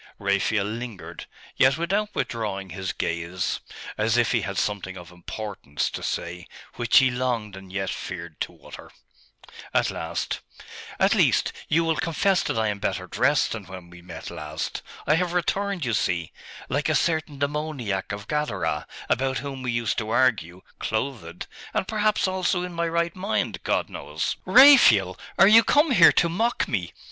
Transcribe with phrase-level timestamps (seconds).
[0.17, 1.27] Raphael lingered,
[1.57, 3.59] yet without withdrawing his gaze,
[3.99, 8.41] as if he had something of importance to say, which he longed and yet feared
[8.41, 8.89] to utter.
[9.75, 10.39] At last
[10.99, 14.81] 'At least, you will confess that I am better drest than when we met last.
[15.05, 16.31] I have returned, you see,
[16.67, 21.45] like a certain demoniac of Gadara, about whom we used to argue, clothed
[21.75, 23.59] and perhaps also in my right mind....
[23.61, 25.19] God knows!' 'Raphael!
[25.37, 26.91] are you come here to mock me?